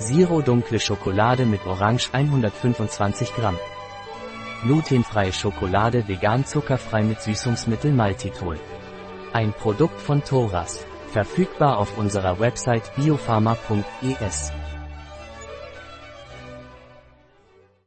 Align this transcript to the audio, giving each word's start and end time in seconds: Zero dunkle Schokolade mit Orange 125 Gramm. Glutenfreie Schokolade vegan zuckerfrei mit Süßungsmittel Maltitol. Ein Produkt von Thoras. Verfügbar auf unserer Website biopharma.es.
Zero 0.00 0.40
dunkle 0.40 0.80
Schokolade 0.80 1.44
mit 1.44 1.66
Orange 1.66 2.08
125 2.12 3.34
Gramm. 3.34 3.58
Glutenfreie 4.62 5.30
Schokolade 5.30 6.08
vegan 6.08 6.46
zuckerfrei 6.46 7.02
mit 7.02 7.20
Süßungsmittel 7.20 7.92
Maltitol. 7.92 8.58
Ein 9.34 9.52
Produkt 9.52 10.00
von 10.00 10.24
Thoras. 10.24 10.86
Verfügbar 11.12 11.76
auf 11.76 11.98
unserer 11.98 12.40
Website 12.40 12.90
biopharma.es. 12.96 14.52